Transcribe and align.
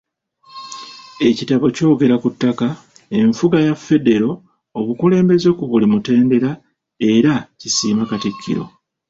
Ekitabo 1.27 1.65
kyogera 1.75 2.15
ku 2.21 2.27
ttaka, 2.33 2.67
enfuga 3.19 3.57
ya 3.67 3.73
Federo, 3.85 4.29
obukulembeze 4.79 5.49
ku 5.57 5.63
buli 5.71 5.85
mutendera, 5.93 6.51
era 7.13 7.33
kisiima 7.59 8.03
Katikkiro. 8.11 8.65